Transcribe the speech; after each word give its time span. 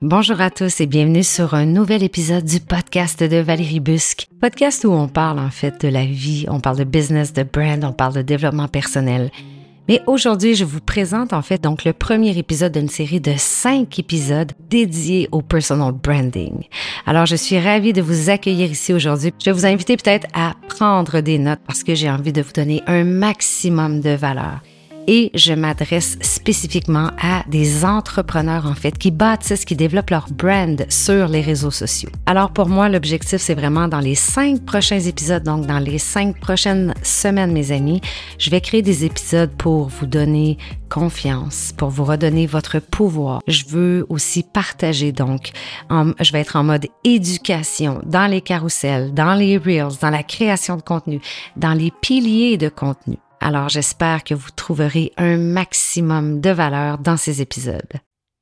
Bonjour 0.00 0.40
à 0.40 0.48
tous 0.50 0.80
et 0.80 0.86
bienvenue 0.86 1.24
sur 1.24 1.54
un 1.54 1.64
nouvel 1.64 2.04
épisode 2.04 2.44
du 2.44 2.60
podcast 2.60 3.20
de 3.20 3.38
Valérie 3.38 3.80
Busque. 3.80 4.28
Podcast 4.40 4.84
où 4.84 4.92
on 4.92 5.08
parle 5.08 5.40
en 5.40 5.50
fait 5.50 5.80
de 5.80 5.88
la 5.88 6.04
vie, 6.04 6.46
on 6.46 6.60
parle 6.60 6.78
de 6.78 6.84
business, 6.84 7.32
de 7.32 7.42
brand, 7.42 7.82
on 7.82 7.92
parle 7.92 8.14
de 8.14 8.22
développement 8.22 8.68
personnel. 8.68 9.32
Mais 9.88 10.00
aujourd'hui, 10.06 10.54
je 10.54 10.64
vous 10.64 10.78
présente 10.78 11.32
en 11.32 11.42
fait 11.42 11.60
donc 11.60 11.84
le 11.84 11.92
premier 11.92 12.38
épisode 12.38 12.74
d'une 12.74 12.88
série 12.88 13.20
de 13.20 13.34
cinq 13.36 13.98
épisodes 13.98 14.52
dédiés 14.70 15.28
au 15.32 15.42
personal 15.42 15.90
branding. 15.90 16.62
Alors, 17.04 17.26
je 17.26 17.34
suis 17.34 17.58
ravie 17.58 17.92
de 17.92 18.00
vous 18.00 18.30
accueillir 18.30 18.70
ici 18.70 18.92
aujourd'hui. 18.92 19.32
Je 19.40 19.46
vais 19.46 19.52
vous 19.52 19.66
inviter 19.66 19.96
peut-être 19.96 20.28
à 20.32 20.54
prendre 20.68 21.20
des 21.22 21.40
notes 21.40 21.58
parce 21.66 21.82
que 21.82 21.96
j'ai 21.96 22.08
envie 22.08 22.32
de 22.32 22.42
vous 22.42 22.52
donner 22.52 22.84
un 22.86 23.02
maximum 23.02 24.00
de 24.00 24.10
valeur 24.10 24.60
et 25.08 25.30
je 25.34 25.54
m'adresse 25.54 26.18
spécifiquement 26.20 27.10
à 27.20 27.42
des 27.48 27.84
entrepreneurs 27.84 28.66
en 28.66 28.74
fait 28.74 28.96
qui 28.96 29.10
bâtissent, 29.10 29.64
qui 29.64 29.74
développent 29.74 30.10
leur 30.10 30.26
brand 30.30 30.84
sur 30.90 31.26
les 31.26 31.40
réseaux 31.40 31.70
sociaux. 31.70 32.10
Alors 32.26 32.52
pour 32.52 32.68
moi, 32.68 32.88
l'objectif 32.88 33.40
c'est 33.40 33.54
vraiment 33.54 33.88
dans 33.88 34.00
les 34.00 34.14
cinq 34.14 34.64
prochains 34.64 35.00
épisodes, 35.00 35.42
donc 35.42 35.66
dans 35.66 35.78
les 35.78 35.98
cinq 35.98 36.38
prochaines 36.38 36.94
semaines, 37.02 37.52
mes 37.52 37.72
amis, 37.72 38.02
je 38.38 38.50
vais 38.50 38.60
créer 38.60 38.82
des 38.82 39.06
épisodes 39.06 39.50
pour 39.56 39.88
vous 39.88 40.06
donner 40.06 40.58
confiance, 40.90 41.72
pour 41.76 41.88
vous 41.88 42.04
redonner 42.04 42.46
votre 42.46 42.78
pouvoir. 42.78 43.40
Je 43.46 43.64
veux 43.66 44.06
aussi 44.10 44.42
partager 44.42 45.12
donc, 45.12 45.52
je 45.90 46.32
vais 46.32 46.40
être 46.40 46.56
en 46.56 46.64
mode 46.64 46.86
éducation 47.04 48.00
dans 48.04 48.26
les 48.30 48.42
carousels, 48.42 49.14
dans 49.14 49.34
les 49.34 49.56
reels, 49.56 49.98
dans 50.02 50.10
la 50.10 50.22
création 50.22 50.76
de 50.76 50.82
contenu, 50.82 51.20
dans 51.56 51.72
les 51.72 51.90
piliers 52.02 52.58
de 52.58 52.68
contenu. 52.68 53.16
Alors 53.40 53.68
j'espère 53.68 54.24
que 54.24 54.34
vous 54.34 54.50
trouverez 54.54 55.12
un 55.16 55.36
maximum 55.36 56.40
de 56.40 56.50
valeur 56.50 56.98
dans 56.98 57.16
ces 57.16 57.40
épisodes. 57.42 57.94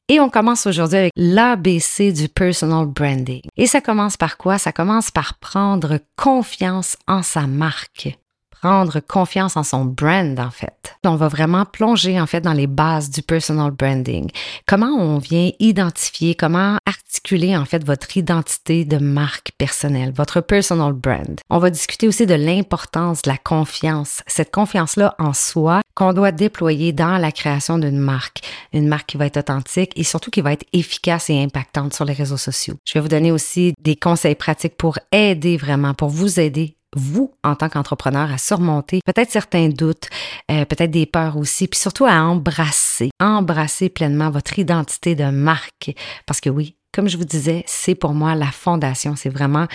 Et 0.08 0.20
on 0.20 0.30
commence 0.30 0.66
aujourd'hui 0.66 0.98
avec 0.98 1.12
l'ABC 1.16 2.12
du 2.12 2.28
personal 2.28 2.86
branding. 2.86 3.42
Et 3.56 3.66
ça 3.66 3.80
commence 3.80 4.16
par 4.16 4.36
quoi? 4.36 4.56
Ça 4.56 4.72
commence 4.72 5.10
par 5.10 5.34
prendre 5.38 5.98
confiance 6.16 6.96
en 7.08 7.22
sa 7.22 7.46
marque 7.48 8.16
prendre 8.60 9.00
confiance 9.00 9.56
en 9.56 9.62
son 9.62 9.84
brand, 9.84 10.38
en 10.38 10.50
fait. 10.50 10.94
On 11.04 11.16
va 11.16 11.28
vraiment 11.28 11.64
plonger, 11.64 12.20
en 12.20 12.26
fait, 12.26 12.40
dans 12.40 12.52
les 12.52 12.66
bases 12.66 13.10
du 13.10 13.22
personal 13.22 13.70
branding. 13.70 14.30
Comment 14.66 14.94
on 14.98 15.18
vient 15.18 15.50
identifier, 15.60 16.34
comment 16.34 16.78
articuler, 16.86 17.56
en 17.56 17.64
fait, 17.64 17.84
votre 17.84 18.16
identité 18.16 18.84
de 18.84 18.98
marque 18.98 19.52
personnelle, 19.58 20.12
votre 20.14 20.40
personal 20.40 20.92
brand? 20.92 21.40
On 21.50 21.58
va 21.58 21.70
discuter 21.70 22.08
aussi 22.08 22.26
de 22.26 22.34
l'importance 22.34 23.22
de 23.22 23.30
la 23.30 23.38
confiance, 23.38 24.22
cette 24.26 24.52
confiance-là 24.52 25.14
en 25.18 25.32
soi 25.32 25.80
qu'on 25.94 26.12
doit 26.12 26.32
déployer 26.32 26.92
dans 26.92 27.16
la 27.16 27.32
création 27.32 27.78
d'une 27.78 27.98
marque, 27.98 28.42
une 28.72 28.86
marque 28.86 29.06
qui 29.06 29.16
va 29.16 29.26
être 29.26 29.38
authentique 29.38 29.92
et 29.96 30.04
surtout 30.04 30.30
qui 30.30 30.42
va 30.42 30.52
être 30.52 30.66
efficace 30.72 31.30
et 31.30 31.42
impactante 31.42 31.94
sur 31.94 32.04
les 32.04 32.12
réseaux 32.12 32.36
sociaux. 32.36 32.76
Je 32.84 32.94
vais 32.94 33.00
vous 33.00 33.08
donner 33.08 33.32
aussi 33.32 33.72
des 33.80 33.96
conseils 33.96 34.34
pratiques 34.34 34.76
pour 34.76 34.98
aider 35.10 35.56
vraiment, 35.56 35.94
pour 35.94 36.10
vous 36.10 36.38
aider 36.38 36.75
vous, 36.96 37.32
en 37.44 37.54
tant 37.54 37.68
qu'entrepreneur, 37.68 38.32
à 38.32 38.38
surmonter 38.38 39.00
peut-être 39.04 39.30
certains 39.30 39.68
doutes, 39.68 40.08
euh, 40.50 40.64
peut-être 40.64 40.90
des 40.90 41.06
peurs 41.06 41.36
aussi, 41.36 41.68
puis 41.68 41.78
surtout 41.78 42.06
à 42.06 42.14
embrasser, 42.22 43.10
embrasser 43.20 43.88
pleinement 43.88 44.30
votre 44.30 44.58
identité 44.58 45.14
de 45.14 45.30
marque. 45.30 45.94
Parce 46.26 46.40
que 46.40 46.50
oui, 46.50 46.76
comme 46.92 47.08
je 47.08 47.16
vous 47.16 47.24
disais, 47.24 47.62
c'est 47.66 47.94
pour 47.94 48.14
moi 48.14 48.34
la 48.34 48.50
fondation, 48.50 49.14
c'est 49.16 49.28
vraiment 49.28 49.66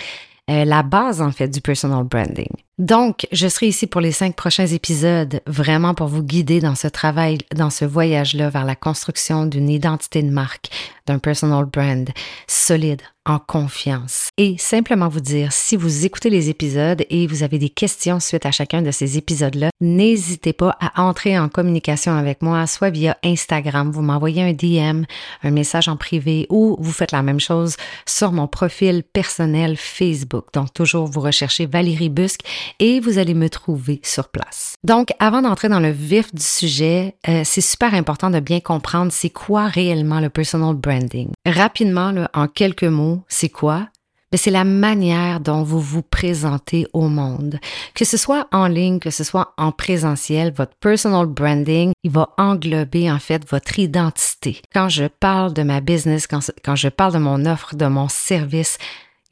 euh, 0.50 0.64
la 0.64 0.82
base 0.82 1.22
en 1.22 1.30
fait 1.30 1.48
du 1.48 1.60
personal 1.60 2.04
branding. 2.04 2.50
Donc, 2.78 3.26
je 3.32 3.48
serai 3.48 3.68
ici 3.68 3.86
pour 3.86 4.00
les 4.00 4.12
cinq 4.12 4.34
prochains 4.34 4.66
épisodes, 4.66 5.40
vraiment 5.46 5.94
pour 5.94 6.08
vous 6.08 6.22
guider 6.22 6.60
dans 6.60 6.74
ce 6.74 6.88
travail, 6.88 7.38
dans 7.54 7.70
ce 7.70 7.84
voyage-là 7.84 8.48
vers 8.48 8.64
la 8.64 8.74
construction 8.74 9.44
d'une 9.44 9.68
identité 9.68 10.22
de 10.22 10.30
marque, 10.30 10.70
d'un 11.06 11.18
personal 11.18 11.66
brand 11.66 12.08
solide, 12.46 13.02
en 13.24 13.38
confiance. 13.38 14.30
Et 14.36 14.56
simplement 14.58 15.08
vous 15.08 15.20
dire, 15.20 15.52
si 15.52 15.76
vous 15.76 16.04
écoutez 16.04 16.28
les 16.28 16.50
épisodes 16.50 17.04
et 17.08 17.26
vous 17.28 17.44
avez 17.44 17.58
des 17.58 17.68
questions 17.68 18.18
suite 18.18 18.46
à 18.46 18.50
chacun 18.50 18.82
de 18.82 18.90
ces 18.90 19.16
épisodes-là, 19.16 19.70
n'hésitez 19.80 20.52
pas 20.52 20.76
à 20.80 21.02
entrer 21.02 21.38
en 21.38 21.48
communication 21.48 22.12
avec 22.16 22.42
moi, 22.42 22.66
soit 22.66 22.90
via 22.90 23.16
Instagram, 23.22 23.92
vous 23.92 24.02
m'envoyez 24.02 24.42
un 24.42 24.52
DM, 24.52 25.04
un 25.44 25.50
message 25.50 25.88
en 25.88 25.96
privé, 25.96 26.46
ou 26.50 26.76
vous 26.80 26.92
faites 26.92 27.12
la 27.12 27.22
même 27.22 27.38
chose 27.38 27.76
sur 28.06 28.32
mon 28.32 28.48
profil 28.48 29.04
personnel 29.04 29.76
Facebook. 29.76 30.46
Donc, 30.52 30.72
toujours 30.72 31.06
vous 31.06 31.20
recherchez 31.20 31.66
Valérie 31.66 32.08
Busque 32.08 32.42
et 32.78 33.00
vous 33.00 33.18
allez 33.18 33.34
me 33.34 33.48
trouver 33.48 34.00
sur 34.02 34.28
place. 34.28 34.74
Donc, 34.84 35.08
avant 35.18 35.42
d'entrer 35.42 35.68
dans 35.68 35.80
le 35.80 35.90
vif 35.90 36.34
du 36.34 36.42
sujet, 36.42 37.16
euh, 37.28 37.42
c'est 37.44 37.60
super 37.60 37.94
important 37.94 38.30
de 38.30 38.40
bien 38.40 38.60
comprendre 38.60 39.12
c'est 39.12 39.30
quoi 39.30 39.66
réellement 39.66 40.20
le 40.20 40.28
personal 40.28 40.74
branding. 40.74 41.30
Rapidement, 41.46 42.12
en 42.34 42.48
quelques 42.48 42.84
mots, 42.84 43.22
c'est 43.28 43.48
quoi? 43.48 43.88
Ben, 44.32 44.38
c'est 44.38 44.50
la 44.50 44.64
manière 44.64 45.40
dont 45.40 45.62
vous 45.62 45.78
vous 45.78 46.00
présentez 46.00 46.86
au 46.94 47.08
monde. 47.08 47.60
Que 47.94 48.06
ce 48.06 48.16
soit 48.16 48.48
en 48.50 48.66
ligne, 48.66 48.98
que 48.98 49.10
ce 49.10 49.24
soit 49.24 49.52
en 49.58 49.72
présentiel, 49.72 50.54
votre 50.56 50.74
personal 50.80 51.26
branding, 51.26 51.92
il 52.02 52.10
va 52.10 52.30
englober 52.38 53.12
en 53.12 53.18
fait 53.18 53.46
votre 53.50 53.78
identité. 53.78 54.62
Quand 54.72 54.88
je 54.88 55.04
parle 55.04 55.52
de 55.52 55.62
ma 55.62 55.82
business, 55.82 56.26
quand, 56.26 56.50
quand 56.64 56.76
je 56.76 56.88
parle 56.88 57.12
de 57.12 57.18
mon 57.18 57.44
offre, 57.44 57.76
de 57.76 57.84
mon 57.84 58.08
service, 58.08 58.78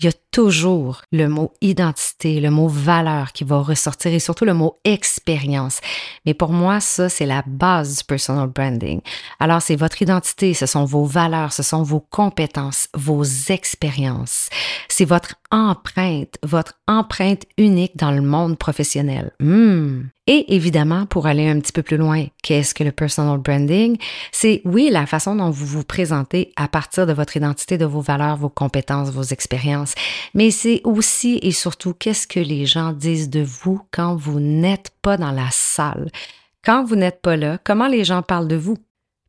il 0.01 0.07
y 0.07 0.09
a 0.09 0.13
toujours 0.31 1.03
le 1.13 1.29
mot 1.29 1.53
identité, 1.61 2.41
le 2.41 2.51
mot 2.51 2.69
valeur 2.69 3.33
qui 3.33 3.45
va 3.45 3.59
ressortir 3.59 4.13
et 4.13 4.19
surtout 4.19 4.47
le 4.47 4.55
mot 4.55 4.79
expérience. 4.85 5.81
Mais 6.25 6.33
pour 6.33 6.53
moi, 6.53 6.81
ça, 6.81 7.11
c'est 7.11 7.27
la 7.27 7.43
base 7.47 7.99
du 7.99 8.05
personal 8.05 8.49
branding. 8.49 9.03
Alors, 9.41 9.61
c'est 9.61 9.77
votre 9.77 10.01
identité, 10.01 10.55
ce 10.55 10.65
sont 10.65 10.87
vos 10.87 11.05
valeurs, 11.05 11.53
ce 11.53 11.63
sont 11.63 11.83
vos 11.83 12.01
compétences, 12.01 12.89
vos 12.95 13.25
expériences. 13.51 14.49
C'est 14.89 15.05
votre 15.05 15.35
empreinte, 15.51 16.37
votre 16.43 16.75
empreinte 16.87 17.45
unique 17.59 17.97
dans 17.97 18.13
le 18.13 18.23
monde 18.23 18.57
professionnel. 18.57 19.33
Hmm. 19.41 20.03
Et 20.27 20.55
évidemment, 20.55 21.07
pour 21.07 21.27
aller 21.27 21.49
un 21.49 21.59
petit 21.59 21.73
peu 21.73 21.83
plus 21.83 21.97
loin, 21.97 22.27
qu'est-ce 22.43 22.73
que 22.73 22.85
le 22.85 22.93
personal 22.93 23.39
branding? 23.39 23.99
C'est 24.31 24.63
oui, 24.65 24.89
la 24.91 25.07
façon 25.07 25.35
dont 25.35 25.51
vous 25.51 25.67
vous 25.67 25.83
présentez 25.83 26.53
à 26.55 26.69
partir 26.69 27.07
de 27.07 27.13
votre 27.13 27.37
identité, 27.37 27.79
de 27.79 27.85
vos 27.85 28.01
valeurs, 28.01 28.37
vos 28.37 28.49
compétences, 28.49 29.11
vos 29.11 29.23
expériences, 29.23 29.95
mais 30.35 30.53
c'est 30.53 30.83
aussi 30.85 31.41
et 31.43 31.51
surtout 31.51 31.95
qu'est-ce 31.95 32.29
que 32.29 32.41
les 32.41 32.65
gens 32.65 32.93
disent 32.93 33.31
de 33.31 33.43
vous 33.43 33.81
quand 33.91 34.15
vous 34.15 34.39
n'êtes 34.39 34.93
pas 35.03 35.17
dans 35.17 35.33
la 35.33 35.49
salle? 35.51 36.11
Quand 36.65 36.85
vous 36.85 36.97
n'êtes 36.97 37.23
pas 37.23 37.37
là, 37.37 37.59
comment 37.65 37.89
les 37.89 38.05
gens 38.05 38.23
parlent 38.23 38.49
de 38.49 38.57
vous? 38.57 38.77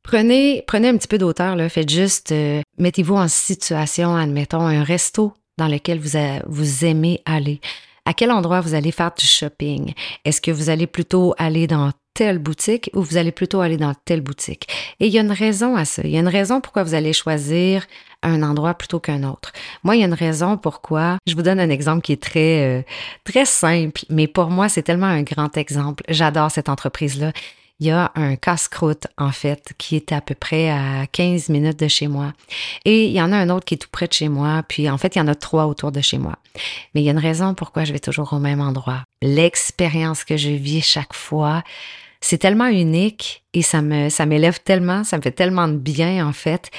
Prenez, 0.04 0.64
prenez 0.68 0.90
un 0.90 0.98
petit 0.98 1.08
peu 1.08 1.18
d'auteur, 1.18 1.56
là. 1.56 1.70
Faites 1.70 1.90
juste, 1.90 2.32
euh, 2.32 2.62
mettez-vous 2.78 3.16
en 3.16 3.28
situation, 3.28 4.16
admettons, 4.16 4.66
un 4.66 4.84
resto 4.84 5.34
dans 5.62 5.68
lequel 5.68 6.00
vous, 6.00 6.86
aimez 6.86 7.22
aller. 7.26 7.62
À 8.06 8.14
quel 8.16 8.32
endroit 8.32 8.62
vous 8.62 8.74
allez 8.74 8.92
faire 8.92 9.12
du 9.16 9.28
shopping? 9.28 9.94
Est-ce 10.26 10.42
que 10.42 10.50
vous 10.50 10.72
allez 10.72 10.88
plutôt 10.88 11.36
aller 11.38 11.68
dans 11.68 11.92
telle 12.16 12.40
boutique 12.40 12.90
ou 12.96 13.04
vous 13.04 13.16
allez 13.16 13.32
plutôt 13.32 13.62
aller 13.62 13.78
dans 13.78 13.94
telle 13.94 14.22
boutique? 14.22 14.68
Et 15.00 15.06
il 15.06 15.14
y 15.14 15.20
a 15.20 15.22
une 15.22 15.32
raison 15.32 15.76
à 15.76 15.86
ça. 15.86 16.02
Il 16.04 16.10
y 16.10 16.18
a 16.18 16.20
une 16.20 16.28
raison 16.28 16.62
pourquoi 16.62 16.82
vous 16.84 16.96
allez 16.96 17.14
choisir 17.14 17.86
un 18.24 18.42
endroit 18.42 18.74
plutôt 18.74 19.00
qu'un 19.00 19.22
autre. 19.24 19.52
Moi, 19.84 19.96
il 19.96 20.00
y 20.00 20.04
a 20.04 20.08
une 20.08 20.16
raison 20.16 20.58
pourquoi. 20.58 21.18
Je 21.28 21.36
vous 21.36 21.44
donne 21.44 21.60
un 21.60 21.70
exemple 21.70 22.02
qui 22.02 22.14
est 22.14 22.22
très, 22.22 22.80
euh, 22.80 22.82
très 23.24 23.46
simple, 23.46 24.02
mais 24.10 24.26
pour 24.26 24.50
moi, 24.50 24.68
c'est 24.68 24.82
tellement 24.82 25.06
un 25.06 25.22
grand 25.22 25.56
exemple. 25.58 26.04
J'adore 26.10 26.50
cette 26.50 26.70
entreprise-là. 26.70 27.34
Il 27.82 27.88
y 27.88 27.92
a 27.92 28.12
un 28.14 28.36
casse-croûte, 28.36 29.08
en 29.18 29.32
fait, 29.32 29.74
qui 29.80 29.96
est 29.96 30.12
à 30.12 30.22
peu 30.22 30.36
près 30.36 30.70
à 30.70 31.08
15 31.12 31.50
minutes 31.50 31.80
de 31.80 31.88
chez 31.88 32.08
moi. 32.08 32.32
Et 32.86 33.08
il 33.08 33.12
y 33.12 33.20
en 33.20 33.32
a 33.32 33.38
un 33.38 33.50
autre 33.50 33.66
qui 33.66 33.74
est 33.74 33.78
tout 33.78 33.90
près 33.92 34.08
de 34.08 34.14
chez 34.14 34.30
moi. 34.30 34.62
Puis, 34.68 34.88
en 34.88 35.00
fait, 35.00 35.16
il 35.16 35.18
y 35.18 35.22
en 35.22 35.28
a 35.28 35.34
trois 35.34 35.66
autour 35.66 35.92
de 35.92 36.00
chez 36.00 36.20
moi. 36.20 36.36
Mais 36.94 37.02
il 37.02 37.06
y 37.06 37.10
a 37.10 37.12
une 37.12 37.18
raison 37.18 37.56
pourquoi 37.56 37.84
je 37.84 37.92
vais 37.92 38.00
toujours 38.00 38.34
au 38.34 38.40
même 38.40 38.62
endroit. 38.62 39.04
L'expérience 39.24 40.24
que 40.24 40.38
je 40.38 40.50
vis 40.50 40.84
chaque 40.84 41.16
fois, 41.16 41.64
c'est 42.22 42.38
tellement 42.38 42.68
unique 42.68 43.44
et 43.56 43.64
ça 43.64 43.82
me, 43.82 44.10
ça 44.10 44.28
m'élève 44.28 44.60
tellement, 44.60 45.04
ça 45.04 45.18
me 45.18 45.24
fait 45.24 45.32
tellement 45.32 45.68
de 45.68 45.78
bien, 45.78 46.28
en 46.28 46.34
fait, 46.34 46.70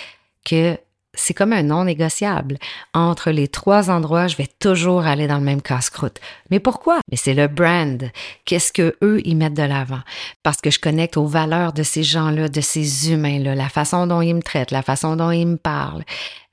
que 0.44 0.78
c'est 1.14 1.34
comme 1.34 1.52
un 1.52 1.62
non 1.62 1.84
négociable. 1.84 2.58
Entre 2.94 3.30
les 3.30 3.48
trois 3.48 3.90
endroits, 3.90 4.28
je 4.28 4.36
vais 4.36 4.48
toujours 4.58 5.04
aller 5.04 5.26
dans 5.26 5.38
le 5.38 5.44
même 5.44 5.60
casse-croûte. 5.62 6.20
Mais 6.50 6.58
pourquoi? 6.58 7.00
Mais 7.10 7.16
c'est 7.16 7.34
le 7.34 7.48
brand. 7.48 8.10
Qu'est-ce 8.44 8.72
que 8.72 8.96
eux 9.02 9.20
ils 9.24 9.36
mettent 9.36 9.54
de 9.54 9.62
l'avant? 9.62 10.00
Parce 10.42 10.60
que 10.60 10.70
je 10.70 10.78
connecte 10.78 11.16
aux 11.16 11.26
valeurs 11.26 11.72
de 11.72 11.82
ces 11.82 12.02
gens-là, 12.02 12.48
de 12.48 12.60
ces 12.60 13.12
humains-là, 13.12 13.54
la 13.54 13.68
façon 13.68 14.06
dont 14.06 14.22
ils 14.22 14.34
me 14.34 14.42
traitent, 14.42 14.70
la 14.70 14.82
façon 14.82 15.16
dont 15.16 15.30
ils 15.30 15.46
me 15.46 15.56
parlent. 15.56 16.04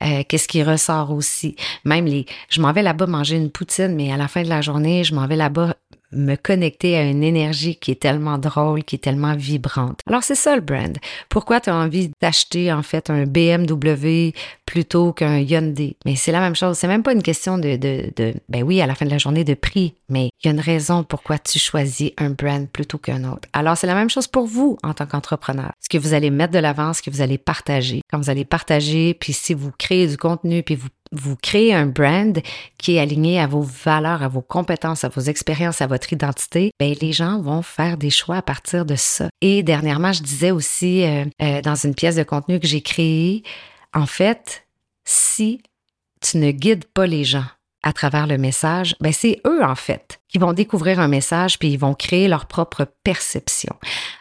Euh, 0.02 0.22
qu'est-ce 0.28 0.48
qui 0.48 0.62
ressort 0.62 1.10
aussi? 1.10 1.56
Même 1.84 2.06
les, 2.06 2.26
je 2.48 2.60
m'en 2.60 2.72
vais 2.72 2.82
là-bas 2.82 3.06
manger 3.06 3.36
une 3.36 3.50
poutine, 3.50 3.94
mais 3.94 4.12
à 4.12 4.16
la 4.16 4.28
fin 4.28 4.42
de 4.42 4.48
la 4.48 4.60
journée, 4.60 5.04
je 5.04 5.14
m'en 5.14 5.26
vais 5.26 5.36
là-bas 5.36 5.74
me 6.12 6.34
connecter 6.36 6.96
à 6.96 7.04
une 7.04 7.22
énergie 7.22 7.76
qui 7.76 7.90
est 7.90 8.00
tellement 8.00 8.38
drôle, 8.38 8.84
qui 8.84 8.96
est 8.96 9.00
tellement 9.00 9.34
vibrante. 9.34 10.00
Alors 10.06 10.22
c'est 10.22 10.34
ça 10.34 10.54
le 10.54 10.62
brand. 10.62 10.96
Pourquoi 11.28 11.60
tu 11.60 11.70
as 11.70 11.74
envie 11.74 12.10
d'acheter 12.20 12.72
en 12.72 12.82
fait 12.82 13.10
un 13.10 13.24
BMW 13.24 14.32
plutôt 14.66 15.12
qu'un 15.12 15.38
Hyundai? 15.38 15.96
Mais 16.04 16.16
c'est 16.16 16.32
la 16.32 16.40
même 16.40 16.56
chose. 16.56 16.76
C'est 16.76 16.88
même 16.88 17.02
pas 17.02 17.12
une 17.12 17.22
question 17.22 17.58
de, 17.58 17.76
de, 17.76 18.12
de, 18.16 18.34
ben 18.48 18.62
oui, 18.62 18.80
à 18.80 18.86
la 18.86 18.94
fin 18.94 19.06
de 19.06 19.10
la 19.10 19.18
journée 19.18 19.44
de 19.44 19.54
prix, 19.54 19.94
mais 20.08 20.30
il 20.42 20.46
y 20.46 20.48
a 20.48 20.52
une 20.52 20.60
raison 20.60 21.04
pourquoi 21.04 21.38
tu 21.38 21.58
choisis 21.58 22.12
un 22.18 22.30
brand 22.30 22.68
plutôt 22.68 22.98
qu'un 22.98 23.24
autre. 23.24 23.48
Alors 23.52 23.76
c'est 23.76 23.86
la 23.86 23.94
même 23.94 24.10
chose 24.10 24.26
pour 24.26 24.46
vous 24.46 24.78
en 24.82 24.94
tant 24.94 25.06
qu'entrepreneur. 25.06 25.72
Ce 25.80 25.88
que 25.88 25.98
vous 25.98 26.14
allez 26.14 26.30
mettre 26.30 26.52
de 26.52 26.58
l'avant, 26.58 26.92
ce 26.92 27.02
que 27.02 27.10
vous 27.10 27.22
allez 27.22 27.38
partager. 27.38 28.02
Quand 28.10 28.18
vous 28.18 28.30
allez 28.30 28.44
partager, 28.44 29.14
puis 29.14 29.32
si 29.32 29.54
vous 29.54 29.70
créez 29.78 30.06
du 30.06 30.16
contenu, 30.16 30.62
puis 30.62 30.74
vous 30.74 30.88
vous 31.12 31.36
créez 31.36 31.74
un 31.74 31.86
brand 31.86 32.40
qui 32.78 32.96
est 32.96 33.00
aligné 33.00 33.40
à 33.40 33.46
vos 33.46 33.62
valeurs, 33.62 34.22
à 34.22 34.28
vos 34.28 34.42
compétences, 34.42 35.04
à 35.04 35.08
vos 35.08 35.22
expériences, 35.22 35.80
à 35.80 35.86
votre 35.86 36.12
identité, 36.12 36.72
ben 36.78 36.94
les 37.00 37.12
gens 37.12 37.40
vont 37.40 37.62
faire 37.62 37.96
des 37.96 38.10
choix 38.10 38.36
à 38.36 38.42
partir 38.42 38.84
de 38.84 38.94
ça. 38.94 39.28
Et 39.40 39.62
dernièrement, 39.62 40.12
je 40.12 40.22
disais 40.22 40.50
aussi 40.50 41.04
euh, 41.04 41.24
euh, 41.42 41.60
dans 41.62 41.74
une 41.74 41.94
pièce 41.94 42.16
de 42.16 42.22
contenu 42.22 42.60
que 42.60 42.66
j'ai 42.66 42.80
créée, 42.80 43.42
en 43.92 44.06
fait, 44.06 44.66
si 45.04 45.60
tu 46.20 46.38
ne 46.38 46.50
guides 46.50 46.84
pas 46.84 47.06
les 47.06 47.24
gens 47.24 47.46
à 47.82 47.92
travers 47.92 48.26
le 48.26 48.36
message, 48.36 48.94
ben 49.00 49.12
c'est 49.12 49.40
eux 49.46 49.64
en 49.64 49.74
fait 49.74 50.20
qui 50.28 50.38
vont 50.38 50.52
découvrir 50.52 51.00
un 51.00 51.08
message 51.08 51.58
puis 51.58 51.68
ils 51.68 51.78
vont 51.78 51.94
créer 51.94 52.28
leur 52.28 52.46
propre 52.46 52.86
perception. 53.04 53.74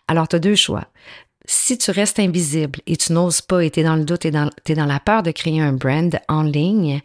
Alors 0.07 0.27
tu 0.27 0.37
as 0.37 0.39
deux 0.39 0.55
choix 0.55 0.87
si 1.49 1.77
tu 1.79 1.89
restes 1.89 2.19
invisible 2.19 2.79
et 2.85 2.95
tu 2.95 3.11
n'oses 3.11 3.41
pas 3.41 3.63
et 3.63 3.71
tu 3.71 3.79
es 3.79 3.83
dans 3.83 3.95
le 3.95 4.03
doute 4.03 4.25
et 4.25 4.31
tu 4.31 4.71
es 4.71 4.75
dans 4.75 4.85
la 4.85 4.99
peur 4.99 5.23
de 5.23 5.31
créer 5.31 5.59
un 5.59 5.73
brand 5.73 6.19
en 6.27 6.43
ligne, 6.43 7.01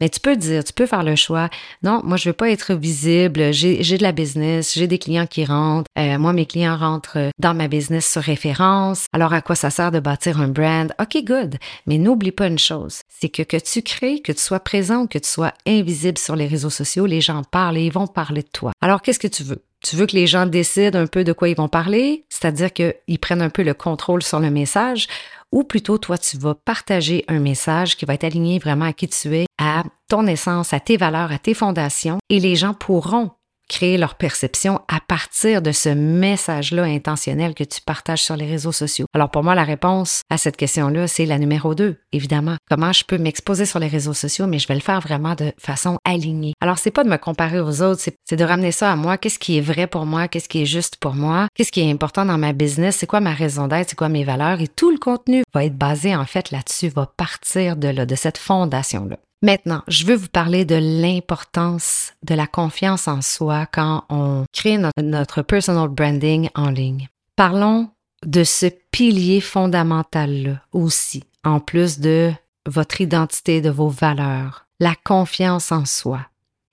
mais 0.00 0.08
tu 0.08 0.20
peux 0.20 0.36
dire, 0.36 0.62
tu 0.62 0.72
peux 0.72 0.86
faire 0.86 1.02
le 1.02 1.16
choix. 1.16 1.50
Non, 1.82 2.00
moi, 2.04 2.16
je 2.16 2.28
veux 2.28 2.32
pas 2.32 2.50
être 2.50 2.74
visible. 2.74 3.52
J'ai, 3.52 3.82
de 3.82 4.02
la 4.02 4.12
business, 4.12 4.74
j'ai 4.74 4.86
des 4.86 4.98
clients 4.98 5.26
qui 5.26 5.44
rentrent. 5.44 5.90
Euh, 5.98 6.16
moi, 6.18 6.32
mes 6.32 6.46
clients 6.46 6.76
rentrent 6.76 7.32
dans 7.40 7.54
ma 7.54 7.66
business 7.66 8.08
sur 8.08 8.22
référence. 8.22 9.06
Alors, 9.12 9.32
à 9.32 9.42
quoi 9.42 9.56
ça 9.56 9.70
sert 9.70 9.90
de 9.90 9.98
bâtir 9.98 10.40
un 10.40 10.46
brand? 10.46 10.94
OK, 11.00 11.24
good. 11.24 11.56
Mais 11.86 11.98
n'oublie 11.98 12.30
pas 12.30 12.46
une 12.46 12.60
chose. 12.60 13.00
C'est 13.08 13.28
que 13.28 13.42
que 13.42 13.56
tu 13.56 13.82
crées, 13.82 14.20
que 14.20 14.30
tu 14.30 14.40
sois 14.40 14.60
présent 14.60 15.08
que 15.08 15.18
tu 15.18 15.28
sois 15.28 15.52
invisible 15.66 16.18
sur 16.18 16.36
les 16.36 16.46
réseaux 16.46 16.70
sociaux, 16.70 17.06
les 17.06 17.20
gens 17.20 17.42
parlent 17.42 17.78
et 17.78 17.86
ils 17.86 17.92
vont 17.92 18.06
parler 18.06 18.42
de 18.42 18.48
toi. 18.52 18.70
Alors, 18.80 19.02
qu'est-ce 19.02 19.18
que 19.18 19.26
tu 19.26 19.42
veux? 19.42 19.62
Tu 19.84 19.96
veux 19.96 20.06
que 20.06 20.16
les 20.16 20.26
gens 20.26 20.46
décident 20.46 20.98
un 20.98 21.06
peu 21.06 21.24
de 21.24 21.32
quoi 21.32 21.48
ils 21.48 21.56
vont 21.56 21.68
parler, 21.68 22.24
c'est-à-dire 22.28 22.72
qu'ils 22.72 23.18
prennent 23.20 23.42
un 23.42 23.50
peu 23.50 23.62
le 23.62 23.74
contrôle 23.74 24.22
sur 24.22 24.40
le 24.40 24.50
message, 24.50 25.06
ou 25.52 25.64
plutôt 25.64 25.98
toi, 25.98 26.18
tu 26.18 26.36
vas 26.36 26.54
partager 26.54 27.24
un 27.28 27.38
message 27.38 27.96
qui 27.96 28.04
va 28.04 28.14
être 28.14 28.24
aligné 28.24 28.58
vraiment 28.58 28.84
à 28.86 28.92
qui 28.92 29.08
tu 29.08 29.34
es, 29.36 29.46
à 29.58 29.84
ton 30.08 30.26
essence, 30.26 30.72
à 30.72 30.80
tes 30.80 30.96
valeurs, 30.96 31.32
à 31.32 31.38
tes 31.38 31.54
fondations, 31.54 32.18
et 32.28 32.40
les 32.40 32.56
gens 32.56 32.74
pourront 32.74 33.30
créer 33.68 33.98
leur 33.98 34.14
perception 34.14 34.80
à 34.88 35.00
partir 35.00 35.62
de 35.62 35.72
ce 35.72 35.90
message-là 35.90 36.84
intentionnel 36.84 37.54
que 37.54 37.64
tu 37.64 37.80
partages 37.80 38.22
sur 38.22 38.36
les 38.36 38.46
réseaux 38.46 38.72
sociaux. 38.72 39.06
Alors 39.14 39.30
pour 39.30 39.44
moi, 39.44 39.54
la 39.54 39.64
réponse 39.64 40.22
à 40.30 40.38
cette 40.38 40.56
question-là, 40.56 41.06
c'est 41.06 41.26
la 41.26 41.38
numéro 41.38 41.74
deux, 41.74 41.96
évidemment. 42.12 42.56
Comment 42.68 42.92
je 42.92 43.04
peux 43.04 43.18
m'exposer 43.18 43.66
sur 43.66 43.78
les 43.78 43.88
réseaux 43.88 44.14
sociaux, 44.14 44.46
mais 44.46 44.58
je 44.58 44.66
vais 44.68 44.74
le 44.74 44.80
faire 44.80 45.00
vraiment 45.00 45.34
de 45.34 45.52
façon 45.58 45.98
alignée? 46.04 46.54
Alors 46.60 46.78
c'est 46.78 46.90
pas 46.90 47.04
de 47.04 47.10
me 47.10 47.16
comparer 47.16 47.60
aux 47.60 47.82
autres, 47.82 48.02
c'est 48.24 48.36
de 48.36 48.44
ramener 48.44 48.72
ça 48.72 48.90
à 48.92 48.96
moi. 48.96 49.18
Qu'est-ce 49.18 49.38
qui 49.38 49.58
est 49.58 49.62
vrai 49.62 49.86
pour 49.86 50.06
moi? 50.06 50.28
Qu'est-ce 50.28 50.48
qui 50.48 50.62
est 50.62 50.66
juste 50.66 50.96
pour 50.96 51.14
moi? 51.14 51.48
Qu'est-ce 51.54 51.72
qui 51.72 51.80
est 51.80 51.90
important 51.90 52.24
dans 52.24 52.38
ma 52.38 52.52
business? 52.52 52.96
C'est 52.96 53.06
quoi 53.06 53.20
ma 53.20 53.34
raison 53.34 53.68
d'être? 53.68 53.90
C'est 53.90 53.96
quoi 53.96 54.08
mes 54.08 54.24
valeurs? 54.24 54.60
Et 54.60 54.68
tout 54.68 54.90
le 54.90 54.98
contenu 54.98 55.42
va 55.52 55.64
être 55.64 55.76
basé 55.76 56.16
en 56.16 56.24
fait 56.24 56.50
là-dessus, 56.50 56.88
va 56.88 57.06
partir 57.16 57.76
de 57.76 57.88
là, 57.88 58.06
de 58.06 58.14
cette 58.14 58.38
fondation-là. 58.38 59.18
Maintenant, 59.40 59.82
je 59.86 60.04
veux 60.04 60.16
vous 60.16 60.28
parler 60.28 60.64
de 60.64 60.74
l'importance 60.74 62.12
de 62.24 62.34
la 62.34 62.48
confiance 62.48 63.06
en 63.06 63.22
soi 63.22 63.66
quand 63.66 64.04
on 64.08 64.44
crée 64.52 64.78
notre, 64.78 65.42
personal 65.42 65.88
branding 65.88 66.48
en 66.56 66.70
ligne. 66.70 67.08
Parlons 67.36 67.90
de 68.26 68.42
ce 68.42 68.66
pilier 68.90 69.40
fondamental-là 69.40 70.60
aussi, 70.72 71.22
en 71.44 71.60
plus 71.60 72.00
de 72.00 72.32
votre 72.66 73.00
identité, 73.00 73.60
de 73.60 73.70
vos 73.70 73.88
valeurs, 73.88 74.66
la 74.80 74.96
confiance 75.04 75.70
en 75.70 75.84
soi. 75.84 76.20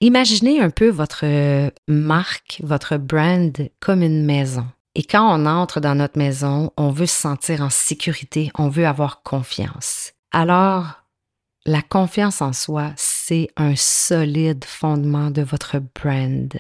Imaginez 0.01 0.59
un 0.59 0.71
peu 0.71 0.89
votre 0.89 1.25
marque, 1.88 2.61
votre 2.63 2.97
brand 2.97 3.53
comme 3.79 4.01
une 4.01 4.25
maison. 4.25 4.65
Et 4.95 5.03
quand 5.03 5.39
on 5.39 5.45
entre 5.45 5.79
dans 5.79 5.95
notre 5.95 6.18
maison, 6.18 6.71
on 6.77 6.89
veut 6.89 7.06
se 7.06 7.19
sentir 7.19 7.61
en 7.61 7.69
sécurité, 7.69 8.51
on 8.57 8.69
veut 8.69 8.88
avoir 8.88 9.21
confiance. 9.21 10.13
Alors, 10.31 11.05
la 11.65 11.81
confiance 11.81 12.41
en 12.41 12.53
soi, 12.53 12.91
c'est 12.95 13.50
un 13.57 13.75
solide 13.75 14.63
fondement 14.65 15.31
de 15.31 15.41
votre 15.41 15.77
brand. 15.79 16.53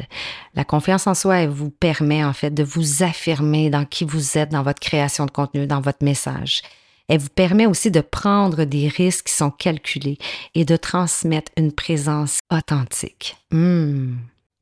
La 0.55 0.63
confiance 0.63 1.05
en 1.05 1.13
soi, 1.13 1.37
elle 1.37 1.49
vous 1.49 1.69
permet 1.69 2.23
en 2.23 2.33
fait 2.33 2.49
de 2.49 2.63
vous 2.63 3.03
affirmer 3.03 3.69
dans 3.69 3.85
qui 3.85 4.03
vous 4.03 4.37
êtes, 4.37 4.49
dans 4.49 4.63
votre 4.63 4.79
création 4.79 5.27
de 5.27 5.31
contenu, 5.31 5.67
dans 5.67 5.81
votre 5.81 6.03
message. 6.03 6.63
Elle 7.07 7.19
vous 7.19 7.29
permet 7.29 7.67
aussi 7.67 7.91
de 7.91 8.01
prendre 8.01 8.63
des 8.63 8.87
risques 8.87 9.27
qui 9.27 9.33
sont 9.33 9.51
calculés 9.51 10.17
et 10.55 10.65
de 10.65 10.75
transmettre 10.75 11.51
une 11.55 11.71
présence 11.71 12.39
authentique. 12.51 13.37
Hmm. 13.51 14.15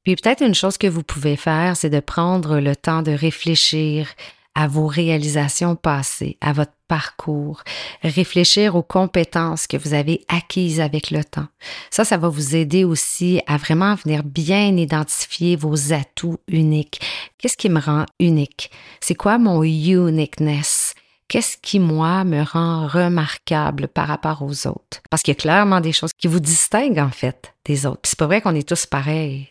Puis 0.04 0.18
peut-être 0.18 0.44
une 0.44 0.56
chose 0.56 0.78
que 0.78 0.88
vous 0.88 1.04
pouvez 1.04 1.38
faire, 1.38 1.78
c'est 1.78 1.90
de 1.90 2.02
prendre 2.02 2.60
le 2.60 2.76
temps 2.76 3.02
de 3.02 3.14
réfléchir 3.14 4.10
à 4.56 4.68
vos 4.68 4.88
réalisations 4.88 5.76
passées, 5.76 6.38
à 6.42 6.54
votre 6.54 6.74
parcours, 6.88 7.64
réfléchir 8.04 8.76
aux 8.76 8.84
compétences 8.84 9.66
que 9.66 9.78
vous 9.78 9.94
avez 9.94 10.24
acquises 10.28 10.80
avec 10.80 11.10
le 11.10 11.24
temps. 11.24 11.48
Ça, 11.90 12.06
ça 12.06 12.18
va 12.18 12.30
vous 12.30 12.56
aider 12.56 12.84
aussi 12.84 13.42
à 13.48 13.58
vraiment 13.58 13.96
venir 13.96 14.24
bien 14.24 14.78
identifier 14.78 15.56
vos 15.56 15.92
atouts 15.92 16.38
uniques. 16.48 17.02
Qu'est-ce 17.38 17.58
qui 17.58 17.70
me 17.70 17.80
rend 17.80 18.06
unique? 18.20 18.70
C'est 19.02 19.16
quoi 19.16 19.38
mon 19.38 19.64
uniqueness? 19.64 20.94
Qu'est-ce 21.28 21.58
qui, 21.58 21.80
moi, 21.80 22.24
me 22.26 22.44
rend 22.44 22.86
remarquable 22.86 23.88
par 23.88 24.08
rapport 24.08 24.44
aux 24.44 24.68
autres? 24.68 25.02
Parce 25.10 25.24
qu'il 25.24 25.34
y 25.34 25.38
a 25.38 25.42
clairement 25.42 25.82
des 25.82 25.94
choses 25.94 26.12
qui 26.16 26.28
vous 26.28 26.40
distinguent, 26.40 27.00
en 27.00 27.10
fait, 27.10 27.56
des 27.66 27.88
autres. 27.88 28.02
Puis 28.02 28.10
c'est 28.12 28.20
pas 28.20 28.28
vrai 28.28 28.42
qu'on 28.42 28.54
est 28.54 28.68
tous 28.68 28.86
pareils. 28.86 29.48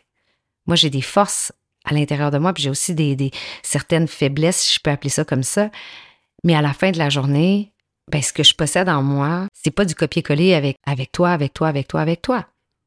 Moi, 0.67 0.77
j'ai 0.77 0.91
des 0.91 1.03
forces 1.03 1.53
à 1.85 1.95
l'intérieur 1.95 2.31
de 2.31 2.39
moi, 2.39 2.53
puis 2.53 2.63
j'ai 2.63 2.71
aussi 2.71 2.95
des, 2.95 3.17
des, 3.17 3.31
certaines 3.63 4.09
faiblesses, 4.09 4.59
si 4.59 4.75
je 4.75 4.81
peux 4.81 4.91
appeler 4.91 5.11
ça 5.11 5.25
comme 5.25 5.43
ça. 5.43 5.71
Mais 6.45 6.55
à 6.55 6.63
la 6.63 6.73
fin 6.73 6.91
de 6.91 6.99
la 6.99 7.09
journée, 7.09 7.73
ben, 8.11 8.23
ce 8.23 8.33
que 8.33 8.43
je 8.43 8.55
possède 8.55 8.89
en 8.89 9.03
moi, 9.03 9.47
c'est 9.53 9.71
pas 9.71 9.85
du 9.85 9.95
copier-coller 9.95 10.55
avec, 10.55 10.77
avec 10.85 11.13
toi, 11.13 11.31
avec 11.31 11.55
toi, 11.55 11.69
avec 11.69 11.89
toi, 11.89 12.01
avec 12.01 12.23
toi. 12.23 12.47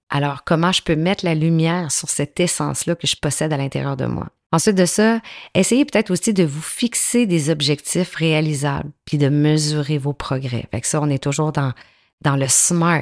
Alors, 0.09 0.43
comment 0.43 0.71
je 0.71 0.81
peux 0.81 0.95
mettre 0.95 1.25
la 1.25 1.35
lumière 1.35 1.91
sur 1.91 2.09
cette 2.09 2.39
essence-là 2.39 2.95
que 2.95 3.07
je 3.07 3.15
possède 3.15 3.53
à 3.53 3.57
l'intérieur 3.57 3.97
de 3.97 4.05
moi? 4.05 4.27
Ensuite 4.51 4.75
de 4.75 4.85
ça, 4.85 5.19
essayez 5.53 5.83
peut-être 5.83 6.11
aussi 6.11 6.33
de 6.33 6.43
vous 6.43 6.61
fixer 6.61 7.25
des 7.25 7.49
objectifs 7.49 8.15
réalisables, 8.15 8.91
puis 9.05 9.17
de 9.17 9.29
mesurer 9.29 9.97
vos 9.97 10.13
progrès. 10.13 10.67
Fait 10.71 10.81
que 10.81 10.87
ça, 10.87 11.01
on 11.01 11.09
est 11.09 11.23
toujours 11.23 11.51
dans, 11.51 11.73
dans 12.21 12.35
le 12.35 12.47
smart, 12.47 13.01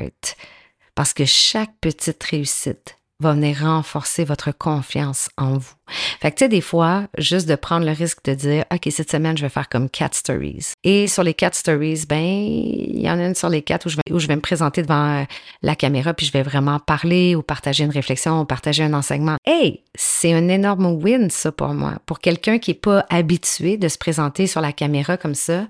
parce 0.96 1.14
que 1.14 1.26
chaque 1.26 1.76
petite 1.82 2.24
réussite, 2.24 2.98
va 3.24 3.34
venir 3.34 3.60
renforcer 3.62 4.24
votre 4.24 4.52
confiance 4.52 5.30
en 5.38 5.58
vous. 5.58 5.74
Fait 6.22 6.32
que 6.32 6.38
tu 6.38 6.46
sais, 6.46 6.50
des 6.50 6.62
fois, 6.62 7.08
juste 7.18 7.48
de 7.48 7.56
prendre 7.56 7.86
le 7.86 7.92
risque 7.92 8.24
de 8.24 8.34
dire, 8.34 8.64
OK, 8.74 8.88
cette 8.90 9.12
semaine, 9.12 9.38
je 9.38 9.44
vais 9.44 9.50
faire 9.50 9.70
comme 9.70 9.90
quatre 9.90 10.16
stories. 10.16 10.74
Et 10.84 11.08
sur 11.08 11.24
les 11.24 11.34
quatre 11.34 11.56
stories, 11.56 12.06
ben, 12.08 12.24
il 12.24 13.02
y 13.02 13.10
en 13.10 13.20
a 13.20 13.26
une 13.26 13.36
sur 13.36 13.50
les 13.50 13.62
quatre 13.62 13.86
où 13.86 13.90
je 13.90 13.98
vais, 13.98 14.14
où 14.14 14.20
je 14.20 14.28
vais 14.28 14.36
me 14.36 14.42
présenter 14.42 14.82
devant 14.82 15.22
euh, 15.22 15.24
la 15.62 15.76
caméra 15.76 16.14
puis 16.14 16.26
je 16.26 16.32
vais 16.32 16.44
vraiment 16.44 16.80
parler 16.80 17.36
ou 17.36 17.42
partager 17.42 17.84
une 17.84 17.92
réflexion 17.92 18.42
ou 18.42 18.46
partager 18.46 18.84
un 18.84 18.94
enseignement. 18.94 19.38
Hey, 19.46 19.82
c'est 19.96 20.34
un 20.34 20.48
énorme 20.48 20.86
win, 20.86 21.30
ça, 21.30 21.52
pour 21.52 21.74
moi. 21.74 21.96
Pour 22.06 22.20
quelqu'un 22.20 22.60
qui 22.60 22.72
est 22.72 22.76
pas 22.76 23.06
habitué 23.10 23.78
de 23.78 23.88
se 23.88 23.98
présenter 23.98 24.48
sur 24.48 24.62
la 24.62 24.72
caméra 24.72 25.18
comme 25.18 25.36
ça, 25.36 25.68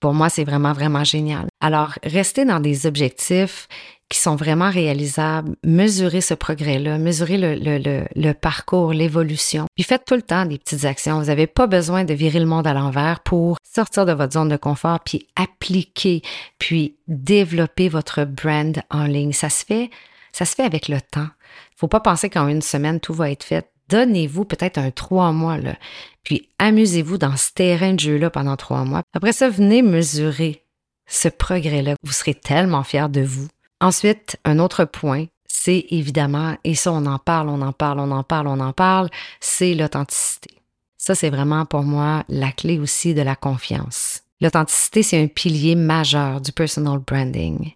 pour 0.00 0.14
moi, 0.14 0.28
c'est 0.28 0.44
vraiment, 0.44 0.72
vraiment 0.72 1.04
génial. 1.04 1.46
Alors, 1.60 1.94
restez 2.02 2.44
dans 2.44 2.60
des 2.60 2.86
objectifs 2.86 3.68
qui 4.08 4.18
sont 4.18 4.36
vraiment 4.36 4.70
réalisables, 4.70 5.56
mesurer 5.64 6.20
ce 6.20 6.34
progrès-là, 6.34 6.98
mesurer 6.98 7.38
le, 7.38 7.54
le, 7.56 8.04
le, 8.14 8.32
parcours, 8.34 8.92
l'évolution. 8.92 9.66
Puis 9.74 9.82
faites 9.82 10.04
tout 10.04 10.14
le 10.14 10.22
temps 10.22 10.46
des 10.46 10.58
petites 10.58 10.84
actions. 10.84 11.18
Vous 11.18 11.26
n'avez 11.26 11.48
pas 11.48 11.66
besoin 11.66 12.04
de 12.04 12.14
virer 12.14 12.38
le 12.38 12.46
monde 12.46 12.66
à 12.66 12.74
l'envers 12.74 13.20
pour 13.20 13.58
sortir 13.64 14.06
de 14.06 14.12
votre 14.12 14.34
zone 14.34 14.48
de 14.48 14.56
confort, 14.56 15.00
puis 15.00 15.26
appliquer, 15.34 16.22
puis 16.58 16.96
développer 17.08 17.88
votre 17.88 18.24
brand 18.24 18.80
en 18.90 19.04
ligne. 19.06 19.32
Ça 19.32 19.48
se 19.48 19.64
fait, 19.64 19.90
ça 20.32 20.44
se 20.44 20.54
fait 20.54 20.64
avec 20.64 20.88
le 20.88 21.00
temps. 21.00 21.28
Faut 21.76 21.88
pas 21.88 22.00
penser 22.00 22.30
qu'en 22.30 22.46
une 22.46 22.62
semaine, 22.62 23.00
tout 23.00 23.14
va 23.14 23.30
être 23.30 23.44
fait. 23.44 23.68
Donnez-vous 23.88 24.44
peut-être 24.44 24.78
un 24.78 24.90
trois 24.90 25.32
mois, 25.32 25.58
là. 25.58 25.76
Puis 26.24 26.48
amusez-vous 26.58 27.18
dans 27.18 27.36
ce 27.36 27.52
terrain 27.52 27.94
de 27.94 28.00
jeu-là 28.00 28.30
pendant 28.30 28.56
trois 28.56 28.84
mois. 28.84 29.02
Après 29.14 29.32
ça, 29.32 29.48
venez 29.48 29.82
mesurer 29.82 30.64
ce 31.06 31.28
progrès-là. 31.28 31.94
Vous 32.02 32.12
serez 32.12 32.34
tellement 32.34 32.82
fiers 32.82 33.08
de 33.08 33.22
vous. 33.22 33.48
Ensuite, 33.80 34.36
un 34.44 34.58
autre 34.58 34.84
point, 34.84 35.26
c'est 35.46 35.86
évidemment, 35.90 36.56
et 36.64 36.74
ça 36.74 36.92
on 36.92 37.06
en 37.06 37.18
parle, 37.18 37.48
on 37.48 37.60
en 37.60 37.72
parle, 37.72 38.00
on 38.00 38.10
en 38.10 38.22
parle, 38.22 38.48
on 38.48 38.60
en 38.60 38.72
parle, 38.72 39.08
c'est 39.40 39.74
l'authenticité. 39.74 40.50
Ça, 40.96 41.14
c'est 41.14 41.30
vraiment 41.30 41.66
pour 41.66 41.82
moi 41.82 42.24
la 42.28 42.50
clé 42.50 42.78
aussi 42.78 43.14
de 43.14 43.22
la 43.22 43.36
confiance. 43.36 44.22
L'authenticité, 44.40 45.02
c'est 45.02 45.22
un 45.22 45.28
pilier 45.28 45.74
majeur 45.74 46.40
du 46.40 46.52
personal 46.52 46.98
branding. 46.98 47.72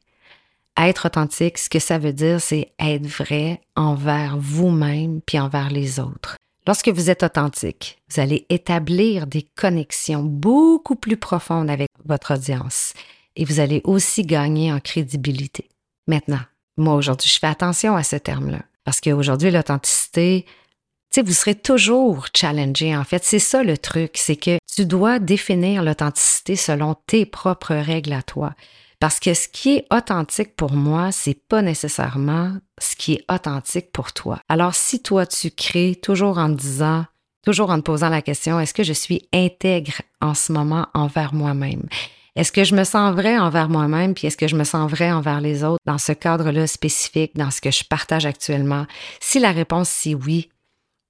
Être 0.80 1.06
authentique, 1.06 1.58
ce 1.58 1.68
que 1.68 1.78
ça 1.78 1.98
veut 1.98 2.14
dire, 2.14 2.40
c'est 2.40 2.72
être 2.78 3.06
vrai 3.06 3.60
envers 3.76 4.38
vous-même 4.38 5.20
puis 5.20 5.38
envers 5.38 5.68
les 5.68 6.00
autres. 6.00 6.36
Lorsque 6.66 6.88
vous 6.88 7.10
êtes 7.10 7.22
authentique, 7.22 7.98
vous 8.08 8.18
allez 8.18 8.46
établir 8.48 9.26
des 9.26 9.42
connexions 9.42 10.22
beaucoup 10.22 10.96
plus 10.96 11.18
profondes 11.18 11.68
avec 11.68 11.88
votre 12.06 12.34
audience 12.34 12.94
et 13.36 13.44
vous 13.44 13.60
allez 13.60 13.82
aussi 13.84 14.22
gagner 14.22 14.72
en 14.72 14.80
crédibilité. 14.80 15.68
Maintenant, 16.06 16.40
moi 16.78 16.94
aujourd'hui, 16.94 17.28
je 17.28 17.38
fais 17.38 17.46
attention 17.46 17.94
à 17.94 18.02
ce 18.02 18.16
terme-là 18.16 18.60
parce 18.84 19.02
qu'aujourd'hui, 19.02 19.50
l'authenticité, 19.50 20.46
tu 20.46 21.20
sais, 21.20 21.22
vous 21.22 21.34
serez 21.34 21.56
toujours 21.56 22.28
challengé. 22.34 22.96
En 22.96 23.04
fait, 23.04 23.22
c'est 23.22 23.38
ça 23.38 23.62
le 23.62 23.76
truc, 23.76 24.12
c'est 24.14 24.36
que 24.36 24.56
tu 24.74 24.86
dois 24.86 25.18
définir 25.18 25.82
l'authenticité 25.82 26.56
selon 26.56 26.94
tes 27.06 27.26
propres 27.26 27.74
règles 27.74 28.14
à 28.14 28.22
toi. 28.22 28.54
Parce 29.00 29.18
que 29.18 29.32
ce 29.32 29.48
qui 29.48 29.76
est 29.76 29.86
authentique 29.90 30.54
pour 30.54 30.72
moi, 30.72 31.10
c'est 31.10 31.34
pas 31.48 31.62
nécessairement 31.62 32.52
ce 32.78 32.94
qui 32.94 33.14
est 33.14 33.24
authentique 33.32 33.92
pour 33.92 34.12
toi. 34.12 34.40
Alors, 34.48 34.74
si 34.74 35.02
toi, 35.02 35.26
tu 35.26 35.50
crées 35.50 35.98
toujours 36.00 36.36
en 36.36 36.54
te 36.54 36.60
disant, 36.60 37.06
toujours 37.42 37.70
en 37.70 37.78
te 37.78 37.84
posant 37.84 38.10
la 38.10 38.20
question, 38.20 38.60
est-ce 38.60 38.74
que 38.74 38.82
je 38.82 38.92
suis 38.92 39.26
intègre 39.32 40.02
en 40.20 40.34
ce 40.34 40.52
moment 40.52 40.86
envers 40.92 41.32
moi-même? 41.32 41.88
Est-ce 42.36 42.52
que 42.52 42.62
je 42.62 42.74
me 42.74 42.84
sens 42.84 43.14
vrai 43.14 43.38
envers 43.38 43.70
moi-même, 43.70 44.14
puis 44.14 44.26
est-ce 44.26 44.36
que 44.36 44.48
je 44.48 44.56
me 44.56 44.64
sens 44.64 44.90
vrai 44.90 45.10
envers 45.10 45.40
les 45.40 45.64
autres 45.64 45.82
dans 45.86 45.98
ce 45.98 46.12
cadre-là 46.12 46.66
spécifique, 46.66 47.34
dans 47.34 47.50
ce 47.50 47.62
que 47.62 47.70
je 47.70 47.84
partage 47.84 48.26
actuellement? 48.26 48.86
Si 49.18 49.40
la 49.40 49.50
réponse 49.50 49.88
c'est 49.88 50.14
oui, 50.14 50.50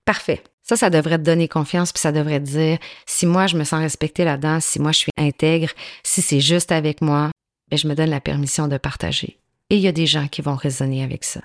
parfait. 0.05 0.43
Ça, 0.63 0.77
ça 0.77 0.91
devrait 0.91 1.19
te 1.19 1.25
donner 1.25 1.49
confiance, 1.49 1.93
puis 1.93 2.01
ça 2.01 2.13
devrait 2.13 2.41
te 2.41 2.47
dire 2.47 2.79
si 3.05 3.27
moi 3.27 3.49
je 3.49 3.57
me 3.57 3.65
sens 3.65 3.81
respecté 3.81 4.25
là-dedans, 4.25 4.61
si 4.61 4.79
moi 4.79 4.93
je 4.93 4.99
suis 4.99 5.13
intègre, 5.19 5.71
si 6.05 6.23
c'est 6.23 6.41
juste 6.41 6.73
avec 6.73 7.03
moi, 7.03 7.31
ben, 7.71 7.79
je 7.79 7.89
me 7.89 7.95
donne 7.95 8.11
la 8.11 8.21
permission 8.21 8.69
de 8.69 8.79
partager. 8.79 9.39
Et 9.71 9.77
il 9.77 9.83
y 9.83 9.89
a 9.89 9.93
des 9.93 10.07
gens 10.07 10.29
qui 10.29 10.43
vont 10.43 10.57
raisonner 10.57 11.03
avec 11.03 11.25
ça. 11.25 11.41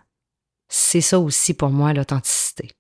C'est 0.67 1.01
ça 1.01 1.19
aussi 1.19 1.53
pour 1.53 1.69
moi 1.69 1.93
l'authenticité. 1.93 2.71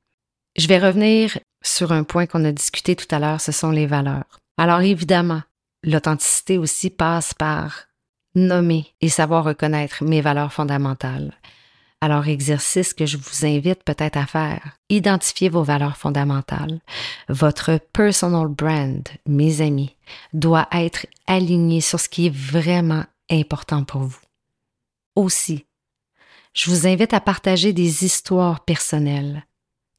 Je 0.57 0.67
vais 0.67 0.79
revenir 0.79 1.37
sur 1.63 1.91
un 1.91 2.03
point 2.03 2.25
qu'on 2.25 2.45
a 2.45 2.51
discuté 2.51 2.95
tout 2.95 3.13
à 3.13 3.19
l'heure, 3.19 3.41
ce 3.41 3.51
sont 3.51 3.71
les 3.71 3.87
valeurs. 3.87 4.39
Alors 4.57 4.81
évidemment, 4.81 5.41
l'authenticité 5.83 6.57
aussi 6.57 6.89
passe 6.89 7.33
par 7.33 7.85
nommer 8.35 8.93
et 9.01 9.09
savoir 9.09 9.43
reconnaître 9.43 10.03
mes 10.03 10.21
valeurs 10.21 10.53
fondamentales. 10.53 11.33
Alors, 12.01 12.27
exercice 12.27 12.93
que 12.93 13.05
je 13.05 13.17
vous 13.17 13.45
invite 13.45 13.83
peut-être 13.83 14.17
à 14.17 14.27
faire. 14.27 14.77
Identifiez 14.89 15.49
vos 15.49 15.63
valeurs 15.63 15.97
fondamentales. 15.97 16.79
Votre 17.29 17.79
personal 17.93 18.47
brand, 18.47 19.07
mes 19.25 19.61
amis, 19.61 19.95
doit 20.33 20.67
être 20.71 21.07
aligné 21.25 21.81
sur 21.81 21.99
ce 21.99 22.09
qui 22.09 22.27
est 22.27 22.35
vraiment 22.35 23.05
important 23.29 23.83
pour 23.83 24.01
vous. 24.01 24.19
Aussi, 25.15 25.65
je 26.53 26.69
vous 26.69 26.87
invite 26.87 27.13
à 27.13 27.19
partager 27.19 27.73
des 27.73 28.05
histoires 28.05 28.63
personnelles, 28.63 29.45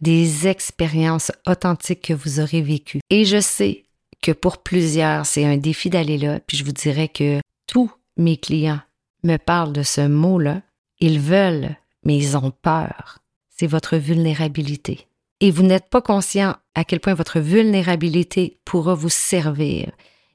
des 0.01 0.47
expériences 0.47 1.33
authentiques 1.47 2.03
que 2.03 2.15
vous 2.15 2.41
aurez 2.41 2.63
vécues. 2.63 3.01
Et 3.11 3.25
je 3.25 3.41
sais 3.41 3.85
que 4.23 4.33
pour 4.33 4.63
plusieurs, 4.63 5.27
c'est 5.27 5.45
un 5.45 5.57
défi 5.57 5.91
d'aller 5.91 6.19
là, 6.19 6.41
puis 6.41 6.57
je 6.57 6.65
vous 6.65 6.73
dirais 6.73 7.09
que 7.09 7.41
tous 7.67 7.91
mes 8.17 8.37
clients 8.37 8.81
me 9.23 9.37
parlent 9.37 9.73
de 9.73 9.83
ce 9.83 10.07
mot-là. 10.07 10.63
Ils 11.01 11.21
veulent, 11.21 11.77
mais 12.05 12.17
ils 12.17 12.37
ont 12.37 12.51
peur. 12.51 13.19
C'est 13.49 13.67
votre 13.67 13.97
vulnérabilité. 13.97 15.07
Et 15.41 15.51
vous 15.51 15.63
n'êtes 15.63 15.91
pas 15.91 16.01
conscient 16.01 16.57
à 16.75 16.85
quel 16.85 17.01
point 17.01 17.15
votre 17.15 17.41
vulnérabilité 17.41 18.59
pourra 18.65 18.95
vous 18.95 19.11
servir 19.11 19.91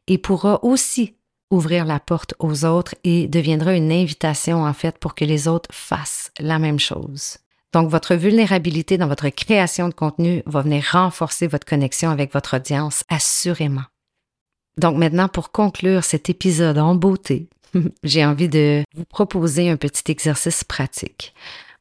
et 0.07 0.17
pourra 0.17 0.63
aussi 0.63 1.15
ouvrir 1.51 1.85
la 1.85 1.99
porte 1.99 2.33
aux 2.39 2.65
autres 2.65 2.95
et 3.03 3.27
deviendra 3.27 3.75
une 3.75 3.91
invitation 3.91 4.63
en 4.63 4.73
fait 4.73 4.97
pour 4.97 5.13
que 5.13 5.25
les 5.25 5.47
autres 5.47 5.69
fassent 5.71 6.31
la 6.39 6.57
même 6.57 6.79
chose. 6.79 7.37
Donc 7.73 7.89
votre 7.89 8.15
vulnérabilité 8.15 8.97
dans 8.97 9.07
votre 9.07 9.29
création 9.29 9.87
de 9.87 9.93
contenu 9.93 10.43
va 10.45 10.61
venir 10.61 10.83
renforcer 10.91 11.47
votre 11.47 11.67
connexion 11.67 12.09
avec 12.09 12.33
votre 12.33 12.57
audience 12.57 13.03
assurément. 13.09 13.83
Donc 14.77 14.97
maintenant 14.97 15.27
pour 15.27 15.51
conclure 15.51 16.03
cet 16.03 16.29
épisode 16.29 16.77
en 16.77 16.95
beauté, 16.95 17.47
j'ai 18.03 18.25
envie 18.25 18.49
de 18.49 18.83
vous 18.95 19.05
proposer 19.05 19.69
un 19.69 19.77
petit 19.77 20.11
exercice 20.11 20.63
pratique. 20.63 21.33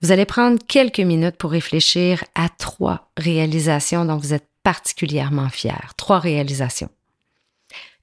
Vous 0.02 0.12
allez 0.12 0.24
prendre 0.24 0.58
quelques 0.66 1.00
minutes 1.00 1.36
pour 1.36 1.50
réfléchir 1.50 2.24
à 2.34 2.48
trois 2.48 3.10
réalisations 3.16 4.04
dont 4.04 4.16
vous 4.16 4.32
êtes 4.32 4.46
particulièrement 4.62 5.48
fiers. 5.48 5.72
Trois 5.96 6.18
réalisations 6.18 6.88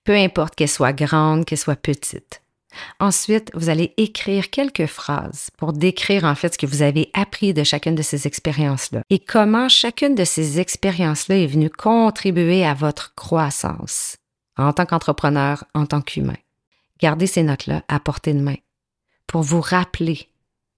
peu 0.07 0.15
importe 0.15 0.55
qu'elle 0.55 0.69
soit 0.69 0.93
grande, 0.93 1.43
qu'elle 1.43 1.57
soit 1.57 1.75
petite. 1.75 2.41
Ensuite, 3.01 3.51
vous 3.53 3.67
allez 3.67 3.93
écrire 3.97 4.49
quelques 4.49 4.85
phrases 4.85 5.49
pour 5.57 5.73
décrire 5.73 6.23
en 6.23 6.33
fait 6.33 6.53
ce 6.53 6.57
que 6.57 6.65
vous 6.65 6.81
avez 6.81 7.11
appris 7.13 7.53
de 7.53 7.65
chacune 7.65 7.93
de 7.95 8.01
ces 8.01 8.25
expériences-là 8.25 9.01
et 9.09 9.19
comment 9.19 9.67
chacune 9.67 10.15
de 10.15 10.23
ces 10.23 10.61
expériences-là 10.61 11.35
est 11.35 11.47
venue 11.47 11.69
contribuer 11.69 12.65
à 12.65 12.73
votre 12.73 13.15
croissance 13.15 14.15
en 14.55 14.71
tant 14.71 14.85
qu'entrepreneur, 14.85 15.65
en 15.73 15.85
tant 15.85 16.01
qu'humain. 16.01 16.37
Gardez 17.01 17.27
ces 17.27 17.43
notes-là 17.43 17.83
à 17.89 17.99
portée 17.99 18.33
de 18.33 18.39
main 18.39 18.55
pour 19.27 19.41
vous 19.41 19.59
rappeler 19.59 20.29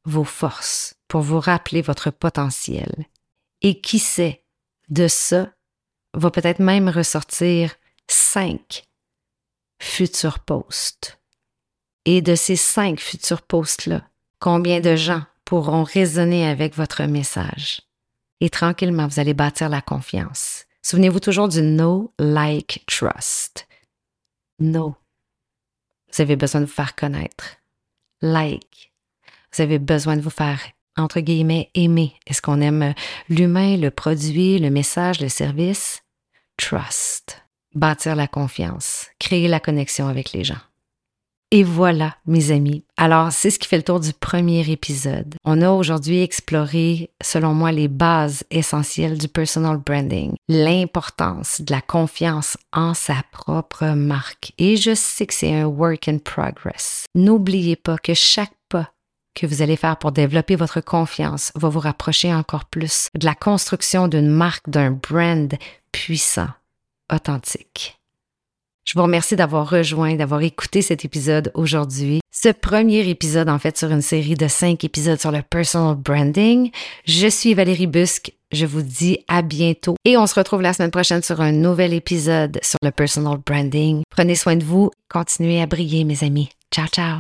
vos 0.06 0.24
forces, 0.24 0.96
pour 1.08 1.22
vous 1.22 1.40
rappeler 1.40 1.84
votre 1.84 2.10
potentiel. 2.10 3.06
Et 3.62 3.80
qui 3.80 4.00
sait, 4.00 4.44
de 4.90 5.08
ça 5.08 5.50
va 6.16 6.32
peut-être 6.32 6.60
même 6.60 6.90
ressortir 6.90 7.76
cinq 8.08 8.89
futurs 9.80 10.40
posts. 10.40 11.20
Et 12.06 12.22
de 12.22 12.36
ces 12.36 12.56
cinq 12.56 13.00
futurs 13.00 13.42
posts-là, 13.42 14.04
combien 14.40 14.80
de 14.80 14.96
gens 14.96 15.24
pourront 15.46 15.84
résonner 15.84 16.48
avec 16.48 16.76
votre 16.76 17.04
message? 17.04 17.82
Et 18.42 18.50
tranquillement, 18.50 19.08
vous 19.08 19.20
allez 19.20 19.34
bâtir 19.34 19.70
la 19.70 19.82
confiance. 19.82 20.66
Souvenez-vous 20.82 21.20
toujours 21.20 21.50
du 21.50 21.62
no, 21.62 22.14
like, 22.20 22.84
trust. 22.88 23.68
No. 24.60 24.96
Vous 26.12 26.22
avez 26.22 26.36
besoin 26.36 26.62
de 26.62 26.66
vous 26.66 26.72
faire 26.72 26.96
connaître. 26.96 27.58
Like. 28.22 28.94
Vous 29.54 29.62
avez 29.62 29.80
besoin 29.80 30.16
de 30.16 30.22
vous 30.22 30.30
faire, 30.30 30.62
entre 30.98 31.20
guillemets, 31.20 31.70
aimer. 31.74 32.14
Est-ce 32.28 32.42
qu'on 32.42 32.62
aime 32.62 32.94
l'humain, 33.28 33.78
le 33.78 33.92
produit, 33.92 34.60
le 34.60 34.70
message, 34.70 35.20
le 35.20 35.30
service? 35.30 36.02
Trust 36.58 37.49
bâtir 37.76 38.16
la 38.16 38.28
confiance, 38.28 39.08
créer 39.20 39.48
la 39.48 39.60
connexion 39.60 40.08
avec 40.08 40.32
les 40.32 40.44
gens. 40.44 40.62
Et 41.52 41.64
voilà, 41.64 42.16
mes 42.28 42.52
amis. 42.52 42.84
Alors, 42.96 43.32
c'est 43.32 43.50
ce 43.50 43.58
qui 43.58 43.68
fait 43.68 43.78
le 43.78 43.84
tour 43.84 44.00
du 44.00 44.14
premier 44.14 44.70
épisode. 44.70 45.34
On 45.44 45.64
a 45.64 45.72
aujourd'hui 45.72 46.22
exploré, 46.22 47.10
selon 47.24 47.56
moi, 47.56 47.72
les 47.72 47.88
bases 47.88 48.44
essentielles 48.52 49.18
du 49.18 49.28
personal 49.28 49.78
branding, 49.78 50.36
l'importance 50.48 51.62
de 51.62 51.74
la 51.74 51.82
confiance 51.82 52.56
en 52.72 52.94
sa 52.94 53.24
propre 53.32 53.88
marque. 53.96 54.52
Et 54.60 54.78
je 54.78 54.94
sais 54.94 55.26
que 55.26 55.34
c'est 55.34 55.56
un 55.56 55.66
work 55.66 56.08
in 56.08 56.20
progress. 56.20 57.06
N'oubliez 57.16 57.76
pas 57.76 57.98
que 57.98 58.14
chaque 58.14 58.54
pas 58.70 58.92
que 59.34 59.48
vous 59.48 59.64
allez 59.64 59.76
faire 59.76 59.98
pour 59.98 60.12
développer 60.12 60.56
votre 60.56 60.82
confiance 60.82 61.52
va 61.56 61.70
vous 61.70 61.80
rapprocher 61.80 62.32
encore 62.32 62.66
plus 62.66 63.08
de 63.18 63.26
la 63.26 63.34
construction 63.34 64.08
d'une 64.08 64.30
marque, 64.30 64.70
d'un 64.70 64.92
brand 64.92 65.52
puissant 65.92 66.50
authentique. 67.12 68.00
Je 68.86 68.98
vous 68.98 69.04
remercie 69.04 69.36
d'avoir 69.36 69.70
rejoint, 69.70 70.16
d'avoir 70.16 70.42
écouté 70.42 70.82
cet 70.82 71.06
épisode 71.06 71.52
aujourd'hui. 71.54 72.22
Ce 72.32 72.50
premier 72.50 73.08
épisode, 73.08 73.48
en 73.48 73.60
fait, 73.60 73.78
sur 73.78 73.92
une 73.92 74.02
série 74.02 74.34
de 74.34 74.48
cinq 74.48 74.84
épisodes 74.84 75.20
sur 75.20 75.32
le 75.32 75.44
personal 75.44 75.96
branding. 75.96 76.72
Je 77.06 77.28
suis 77.28 77.54
Valérie 77.54 77.86
Busque. 77.86 78.34
Je 78.52 78.66
vous 78.66 78.82
dis 78.82 79.20
à 79.28 79.44
bientôt 79.44 79.94
et 80.06 80.18
on 80.18 80.26
se 80.26 80.34
retrouve 80.34 80.64
la 80.64 80.74
semaine 80.74 80.90
prochaine 80.90 81.22
sur 81.22 81.40
un 81.40 81.52
nouvel 81.52 81.94
épisode 81.94 82.60
sur 82.64 82.80
le 82.82 82.90
personal 82.90 83.38
branding. 83.46 84.02
Prenez 84.10 84.34
soin 84.34 84.56
de 84.56 84.64
vous. 84.64 84.90
Continuez 85.08 85.62
à 85.62 85.68
briller, 85.68 86.04
mes 86.04 86.24
amis. 86.24 86.50
Ciao, 86.72 86.88
ciao. 86.88 87.20